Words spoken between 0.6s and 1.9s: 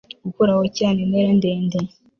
cyane intera ndende